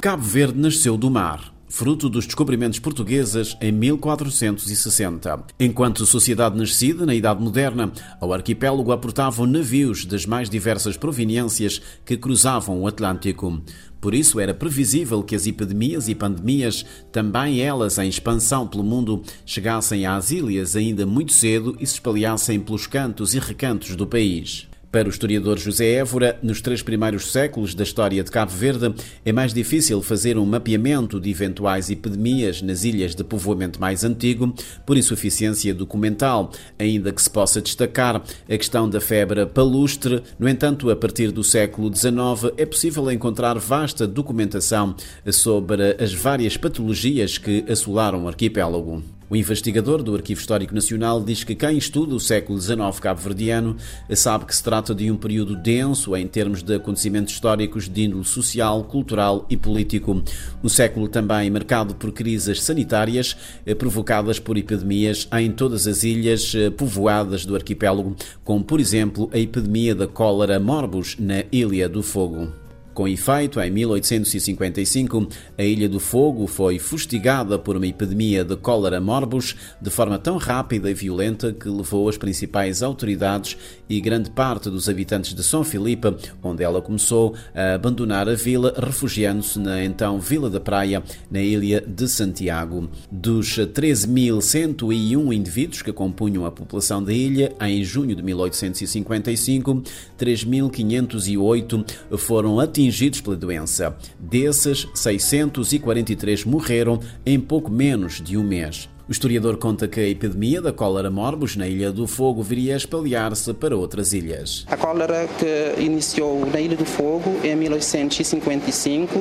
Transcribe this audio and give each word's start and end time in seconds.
Cabo 0.00 0.22
Verde 0.22 0.58
nasceu 0.58 0.96
do 0.96 1.10
mar 1.10 1.52
fruto 1.68 2.08
dos 2.08 2.24
descobrimentos 2.24 2.80
portugueses 2.80 3.56
em 3.60 3.70
1460. 3.70 5.44
Enquanto 5.60 6.04
sociedade 6.04 6.58
nascida 6.58 7.06
na 7.06 7.14
Idade 7.14 7.40
Moderna, 7.40 7.92
ao 8.20 8.32
arquipélago 8.32 8.90
aportavam 8.90 9.46
navios 9.46 10.04
das 10.04 10.26
mais 10.26 10.50
diversas 10.50 10.96
proveniências 10.96 11.80
que 12.04 12.16
cruzavam 12.16 12.80
o 12.80 12.88
Atlântico. 12.88 13.62
Por 14.00 14.14
isso 14.14 14.40
era 14.40 14.52
previsível 14.52 15.22
que 15.22 15.36
as 15.36 15.46
epidemias 15.46 16.08
e 16.08 16.14
pandemias, 16.14 16.84
também 17.12 17.60
elas 17.60 17.98
em 17.98 18.08
expansão 18.08 18.66
pelo 18.66 18.82
mundo, 18.82 19.22
chegassem 19.46 20.06
às 20.06 20.30
ilhas 20.30 20.74
ainda 20.74 21.06
muito 21.06 21.32
cedo 21.32 21.76
e 21.78 21.86
se 21.86 21.94
espalhassem 21.94 22.58
pelos 22.58 22.86
cantos 22.86 23.34
e 23.34 23.38
recantos 23.38 23.94
do 23.94 24.06
país. 24.06 24.69
Para 24.92 25.06
o 25.06 25.10
historiador 25.10 25.56
José 25.56 25.92
Évora, 25.92 26.36
nos 26.42 26.60
três 26.60 26.82
primeiros 26.82 27.30
séculos 27.30 27.76
da 27.76 27.84
história 27.84 28.24
de 28.24 28.30
Cabo 28.30 28.50
Verde, 28.50 28.92
é 29.24 29.30
mais 29.30 29.54
difícil 29.54 30.02
fazer 30.02 30.36
um 30.36 30.44
mapeamento 30.44 31.20
de 31.20 31.30
eventuais 31.30 31.90
epidemias 31.90 32.60
nas 32.60 32.82
ilhas 32.82 33.14
de 33.14 33.22
povoamento 33.22 33.80
mais 33.80 34.02
antigo, 34.02 34.52
por 34.84 34.96
insuficiência 34.96 35.72
documental, 35.72 36.50
ainda 36.76 37.12
que 37.12 37.22
se 37.22 37.30
possa 37.30 37.62
destacar 37.62 38.16
a 38.16 38.56
questão 38.56 38.90
da 38.90 39.00
febre 39.00 39.46
palustre. 39.46 40.24
No 40.36 40.48
entanto, 40.48 40.90
a 40.90 40.96
partir 40.96 41.30
do 41.30 41.44
século 41.44 41.94
XIX, 41.94 42.52
é 42.56 42.66
possível 42.66 43.08
encontrar 43.12 43.56
vasta 43.60 44.08
documentação 44.08 44.96
sobre 45.30 45.96
as 46.02 46.12
várias 46.12 46.56
patologias 46.56 47.38
que 47.38 47.64
assolaram 47.68 48.24
o 48.24 48.28
arquipélago. 48.28 49.19
O 49.30 49.36
investigador 49.36 50.02
do 50.02 50.16
Arquivo 50.16 50.40
Histórico 50.40 50.74
Nacional 50.74 51.22
diz 51.22 51.44
que 51.44 51.54
quem 51.54 51.78
estuda 51.78 52.16
o 52.16 52.18
século 52.18 52.60
XIX 52.60 52.98
cabo-verdiano 53.00 53.76
sabe 54.12 54.44
que 54.44 54.56
se 54.56 54.60
trata 54.60 54.92
de 54.92 55.08
um 55.08 55.16
período 55.16 55.54
denso 55.54 56.16
em 56.16 56.26
termos 56.26 56.64
de 56.64 56.74
acontecimentos 56.74 57.34
históricos 57.34 57.88
de 57.88 58.06
índole 58.06 58.24
social, 58.24 58.82
cultural 58.82 59.46
e 59.48 59.56
político. 59.56 60.20
Um 60.64 60.68
século 60.68 61.06
também 61.06 61.48
marcado 61.48 61.94
por 61.94 62.10
crises 62.10 62.60
sanitárias 62.60 63.36
eh, 63.64 63.72
provocadas 63.72 64.40
por 64.40 64.58
epidemias 64.58 65.28
em 65.38 65.52
todas 65.52 65.86
as 65.86 66.02
ilhas 66.02 66.52
eh, 66.52 66.68
povoadas 66.68 67.46
do 67.46 67.54
arquipélago, 67.54 68.16
como 68.42 68.64
por 68.64 68.80
exemplo 68.80 69.30
a 69.32 69.38
epidemia 69.38 69.94
da 69.94 70.08
cólera 70.08 70.58
morbus 70.58 71.14
na 71.20 71.44
Ilha 71.52 71.88
do 71.88 72.02
Fogo. 72.02 72.52
Com 72.92 73.06
efeito, 73.06 73.60
em 73.60 73.70
1855, 73.70 75.28
a 75.56 75.62
Ilha 75.62 75.88
do 75.88 76.00
Fogo 76.00 76.46
foi 76.48 76.78
fustigada 76.78 77.56
por 77.56 77.76
uma 77.76 77.86
epidemia 77.86 78.44
de 78.44 78.56
cólera 78.56 79.00
morbus 79.00 79.54
de 79.80 79.88
forma 79.90 80.18
tão 80.18 80.36
rápida 80.36 80.90
e 80.90 80.94
violenta 80.94 81.52
que 81.52 81.68
levou 81.68 82.08
as 82.08 82.18
principais 82.18 82.82
autoridades 82.82 83.56
e 83.88 84.00
grande 84.00 84.30
parte 84.30 84.68
dos 84.68 84.88
habitantes 84.88 85.34
de 85.34 85.42
São 85.42 85.62
Filipe, 85.62 86.14
onde 86.42 86.64
ela 86.64 86.82
começou, 86.82 87.34
a 87.54 87.74
abandonar 87.74 88.28
a 88.28 88.34
vila, 88.34 88.74
refugiando-se 88.76 89.58
na 89.60 89.84
então 89.84 90.18
Vila 90.18 90.50
da 90.50 90.60
Praia, 90.60 91.02
na 91.30 91.40
ilha 91.40 91.80
de 91.86 92.08
Santiago. 92.08 92.90
Dos 93.10 93.56
13.101 93.56 95.32
indivíduos 95.32 95.80
que 95.80 95.92
compunham 95.92 96.44
a 96.44 96.50
população 96.50 97.02
da 97.02 97.12
ilha, 97.12 97.52
em 97.60 97.84
junho 97.84 98.16
de 98.16 98.22
1855, 98.22 99.82
3.508 100.18 101.84
foram 102.18 102.58
atingidos 102.58 102.89
atingidos 102.90 103.20
pela 103.20 103.36
doença. 103.36 103.96
Desses, 104.18 104.86
643 104.94 106.44
morreram 106.44 107.00
em 107.24 107.38
pouco 107.38 107.70
menos 107.70 108.20
de 108.20 108.36
um 108.36 108.42
mês. 108.42 108.89
O 109.10 109.12
historiador 109.12 109.56
conta 109.56 109.88
que 109.88 109.98
a 109.98 110.08
epidemia 110.08 110.62
da 110.62 110.72
cólera 110.72 111.10
morbus 111.10 111.56
na 111.56 111.66
Ilha 111.66 111.90
do 111.90 112.06
Fogo 112.06 112.44
viria 112.44 112.74
a 112.74 112.76
espalhar-se 112.76 113.52
para 113.52 113.76
outras 113.76 114.12
ilhas. 114.12 114.64
A 114.68 114.76
cólera 114.76 115.28
que 115.36 115.82
iniciou 115.82 116.46
na 116.46 116.60
Ilha 116.60 116.76
do 116.76 116.84
Fogo 116.84 117.40
em 117.42 117.56
1855, 117.56 119.12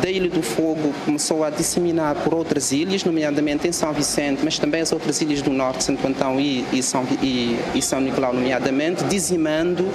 da 0.00 0.08
Ilha 0.08 0.30
do 0.30 0.42
Fogo 0.42 0.94
começou 1.04 1.44
a 1.44 1.50
disseminar 1.50 2.14
por 2.24 2.32
outras 2.32 2.72
ilhas, 2.72 3.04
nomeadamente 3.04 3.68
em 3.68 3.72
São 3.72 3.92
Vicente, 3.92 4.40
mas 4.42 4.58
também 4.58 4.80
as 4.80 4.92
outras 4.92 5.20
ilhas 5.20 5.42
do 5.42 5.50
norte, 5.50 5.84
Santo 5.84 6.06
Antão 6.06 6.40
e, 6.40 6.64
e, 6.72 6.82
São, 6.82 7.06
e, 7.22 7.58
e 7.74 7.82
São 7.82 8.00
Nicolau, 8.00 8.32
nomeadamente, 8.32 9.04
dizimando 9.04 9.86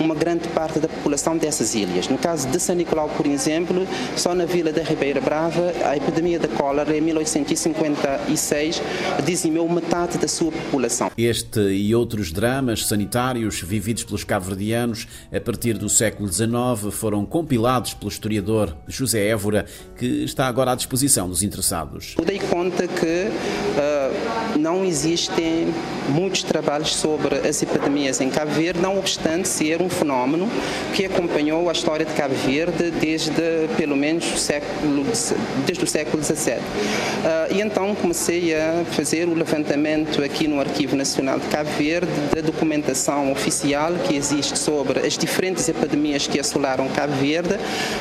uma 0.00 0.16
grande 0.16 0.48
parte 0.48 0.80
da 0.80 0.88
população 0.88 1.36
dessas 1.36 1.76
ilhas. 1.76 2.08
No 2.08 2.18
caso 2.18 2.48
de 2.48 2.58
São 2.58 2.74
Nicolau, 2.74 3.08
por 3.10 3.26
exemplo, 3.28 3.86
só 4.16 4.34
na 4.34 4.46
vila 4.46 4.72
da 4.72 4.82
Ribeira 4.82 5.20
Brava, 5.20 5.72
a 5.84 5.96
epidemia 5.96 6.40
da 6.40 6.48
cólera 6.48 6.96
em 6.96 7.00
1856 7.00 8.79
dizimou 9.24 9.68
metade 9.68 10.18
da 10.18 10.28
sua 10.28 10.50
população. 10.50 11.10
Este 11.16 11.60
e 11.60 11.94
outros 11.94 12.32
dramas 12.32 12.86
sanitários 12.86 13.60
vividos 13.60 14.04
pelos 14.04 14.24
cabo-verdianos 14.24 15.06
a 15.32 15.40
partir 15.40 15.76
do 15.78 15.88
século 15.88 16.30
XIX 16.30 16.92
foram 16.92 17.24
compilados 17.24 17.94
pelo 17.94 18.10
historiador 18.10 18.76
José 18.88 19.28
Évora, 19.28 19.66
que 19.96 20.24
está 20.24 20.46
agora 20.46 20.72
à 20.72 20.74
disposição 20.74 21.28
dos 21.28 21.42
interessados. 21.42 22.14
Eu 22.18 22.24
dei 22.24 22.38
conta 22.38 22.86
que 22.86 23.28
uh, 23.28 23.99
não 24.56 24.84
existem 24.84 25.72
muitos 26.08 26.42
trabalhos 26.42 26.94
sobre 26.94 27.36
as 27.46 27.62
epidemias 27.62 28.20
em 28.20 28.30
Cabo 28.30 28.50
Verde, 28.52 28.80
não 28.80 28.98
obstante 28.98 29.48
ser 29.48 29.80
um 29.80 29.88
fenómeno 29.88 30.48
que 30.94 31.04
acompanhou 31.04 31.68
a 31.68 31.72
história 31.72 32.04
de 32.04 32.12
Cabo 32.14 32.34
Verde 32.34 32.90
desde 32.90 33.68
pelo 33.76 33.96
menos 33.96 34.24
o 34.34 34.38
século, 34.38 35.04
desde 35.66 35.84
o 35.84 35.86
século 35.86 36.22
XVII. 36.22 36.54
Uh, 36.54 37.54
e 37.54 37.60
então 37.60 37.94
comecei 37.94 38.54
a 38.54 38.84
fazer 38.92 39.28
o 39.28 39.34
levantamento 39.34 40.22
aqui 40.22 40.46
no 40.48 40.60
Arquivo 40.60 40.96
Nacional 40.96 41.38
de 41.38 41.46
Cabo 41.48 41.70
Verde 41.78 42.10
da 42.34 42.40
documentação 42.40 43.30
oficial 43.32 43.92
que 44.06 44.16
existe 44.16 44.58
sobre 44.58 45.00
as 45.00 45.16
diferentes 45.16 45.68
epidemias 45.68 46.26
que 46.26 46.38
assolaram 46.38 46.88
Cabo 46.88 47.14
Verde, 47.14 47.56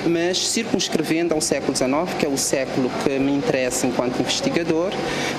mas 0.07 0.47
circunscrevendo 0.47 1.33
ao 1.33 1.41
século 1.41 1.75
XIX, 1.75 1.89
que 2.17 2.25
é 2.25 2.29
o 2.29 2.37
século 2.37 2.89
que 3.03 3.19
me 3.19 3.31
interessa 3.31 3.87
enquanto 3.87 4.19
investigador, 4.19 4.91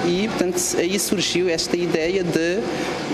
e 0.06 0.28
portanto 0.28 0.58
aí 0.76 0.98
surgiu 0.98 1.48
esta 1.48 1.76
ideia 1.76 2.22
de 2.22 2.60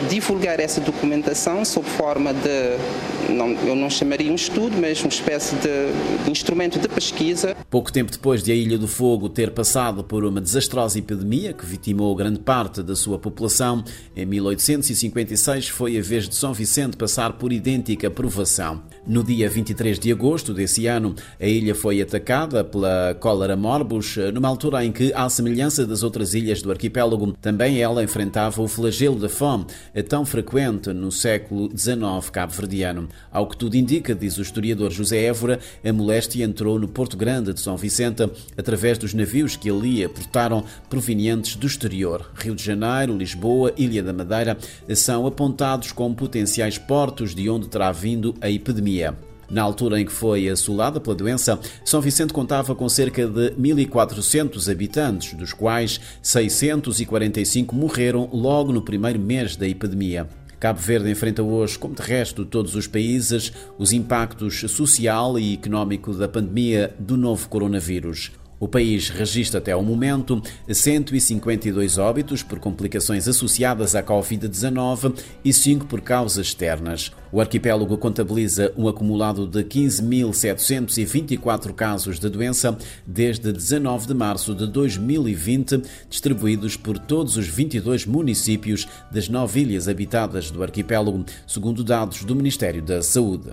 divulgar 0.09 0.61
essa 0.61 0.81
documentação 0.81 1.65
sob 1.65 1.89
forma 1.89 2.33
de, 2.33 3.33
não, 3.33 3.51
eu 3.67 3.75
não 3.75 3.91
chamaria 3.91 4.31
um 4.31 4.35
estudo, 4.35 4.77
mas 4.81 5.01
uma 5.01 5.09
espécie 5.09 5.57
de 5.57 6.31
instrumento 6.31 6.79
de 6.79 6.89
pesquisa. 6.89 7.57
Pouco 7.71 7.93
tempo 7.93 8.11
depois 8.11 8.43
de 8.43 8.53
a 8.53 8.55
Ilha 8.55 8.79
do 8.79 8.89
Fogo 8.89 9.29
ter 9.29 9.51
passado 9.51 10.05
por 10.05 10.25
uma 10.25 10.41
desastrosa 10.41 10.99
epidemia 10.99 11.53
que 11.53 11.67
vitimou 11.67 12.15
grande 12.15 12.41
parte 12.41 12.83
da 12.83 12.95
sua 12.95 13.19
população, 13.19 13.85
em 14.15 14.27
1856 14.27 15.69
foi 15.69 15.99
a 15.99 16.03
vez 16.03 16.29
de 16.29 16.35
São 16.35 16.53
Vicente 16.53 16.97
passar 16.97 17.35
por 17.35 17.53
idêntica 17.53 18.11
provação. 18.11 18.83
No 19.07 19.23
dia 19.23 19.49
23 19.49 19.99
de 19.99 20.11
agosto 20.11 20.53
desse 20.53 20.87
ano, 20.87 21.15
a 21.41 21.47
ilha 21.47 21.75
foi 21.75 22.01
atacada 22.01 22.65
pela 22.65 23.17
cólera 23.21 23.57
morbus, 23.57 24.17
numa 24.33 24.49
altura 24.49 24.85
em 24.85 24.93
que, 24.93 25.13
à 25.15 25.29
semelhança 25.29 25.87
das 25.87 26.03
outras 26.03 26.35
ilhas 26.35 26.63
do 26.63 26.71
arquipélago, 26.71 27.36
também 27.41 27.81
ela 27.81 28.03
enfrentava 28.03 28.63
o 28.63 28.69
flagelo 28.69 29.19
da 29.19 29.29
fome, 29.29 29.67
tão 30.09 30.25
frequente 30.25 30.93
no 30.93 31.11
século 31.11 31.71
XIX 31.77 32.31
cabo-verdiano. 32.31 33.09
Ao 33.31 33.47
que 33.47 33.57
tudo 33.57 33.77
indica, 33.77 34.15
diz 34.15 34.39
o 34.39 34.43
historiador 34.43 34.91
José 34.91 35.25
Évora, 35.25 35.59
a 35.85 35.93
moléstia 35.93 36.45
entrou 36.45 36.79
no 36.79 36.89
Porto 36.89 37.17
Grande 37.17 37.53
de 37.53 37.61
São 37.61 37.77
Vicente 37.77 38.29
através 38.57 38.99
dos 38.99 39.15
navios 39.15 39.57
que 39.57 39.71
ali 39.71 40.05
aportaram 40.05 40.65
provenientes 40.89 41.57
do 41.57 41.67
exterior 41.67 41.87
exterior. 41.87 42.31
Rio 42.35 42.55
de 42.55 42.63
Janeiro, 42.63 43.17
Lisboa, 43.17 43.73
Ilha 43.77 44.03
da 44.03 44.13
Madeira 44.13 44.59
são 44.95 45.27
apontados 45.27 45.93
como 45.93 46.15
potenciais 46.15 46.79
portos 46.79 47.35
de 47.35 47.49
onde 47.49 47.69
terá 47.69 47.91
vindo 47.93 48.35
a 48.41 48.51
epidemia. 48.51 49.15
Na 49.51 49.63
altura 49.63 50.01
em 50.01 50.05
que 50.05 50.13
foi 50.13 50.49
assolada 50.49 51.01
pela 51.01 51.15
doença, 51.15 51.59
São 51.85 52.01
Vicente 52.01 52.33
contava 52.33 52.75
com 52.75 52.89
cerca 52.89 53.27
de 53.27 53.51
1.400 53.53 54.71
habitantes, 54.71 55.35
dos 55.35 55.53
quais 55.53 56.01
645 56.21 57.75
morreram 57.75 58.29
logo 58.33 58.73
no 58.73 58.83
primeiro 58.83 59.21
mês 59.21 59.57
da 59.57 59.69
epidemia. 59.69 60.29
Cabo 60.59 60.81
Verde 60.81 61.11
enfrenta 61.11 61.43
hoje, 61.43 61.79
como 61.79 61.95
de 61.95 62.03
resto 62.03 62.45
todos 62.45 62.75
os 62.75 62.87
países, 62.87 63.53
os 63.79 63.93
impactos 63.93 64.61
social 64.71 65.39
e 65.39 65.55
económico 65.55 66.15
da 66.15 66.27
pandemia 66.27 66.95
do 66.99 67.17
novo 67.17 67.49
coronavírus. 67.49 68.33
O 68.59 68.67
país 68.67 69.11
registra 69.11 69.59
até 69.59 69.73
ao 69.73 69.83
momento 69.83 70.41
152 70.67 71.99
óbitos 71.99 72.43
por 72.43 72.59
complicações 72.59 73.29
associadas 73.29 73.95
à 73.95 74.03
Covid-19 74.03 75.15
e 75.45 75.53
5 75.53 75.85
por 75.85 76.01
causas 76.01 76.47
externas. 76.47 77.13
O 77.31 77.39
arquipélago 77.39 77.99
contabiliza 77.99 78.73
um 78.75 78.89
acumulado 78.89 79.47
de 79.47 79.63
15.724 79.63 81.75
casos 81.75 82.19
de 82.19 82.31
doença 82.31 82.79
desde 83.07 83.53
19 83.53 84.07
de 84.07 84.15
março 84.15 84.55
de 84.55 84.67
2020, 84.67 85.83
distribuídos 86.09 86.79
por 86.79 86.99
todos 86.99 87.37
os 87.37 87.47
22 87.47 88.07
municípios 88.07 88.89
das 89.13 89.29
nove 89.29 89.61
ilhas 89.61 89.87
habitadas 89.87 90.51
do 90.51 90.63
arquipélago, 90.63 91.27
segundo 91.47 91.85
dados 91.85 92.25
do 92.25 92.35
Ministério 92.35 92.81
da 92.81 93.03
Saúde. 93.03 93.51